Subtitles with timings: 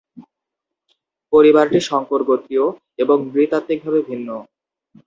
[1.33, 2.65] পরিবারটি শঙ্কর গোত্রীয়
[2.99, 4.29] এবং নৃ-তাত্ত্বিকভাবে ভিন্ন।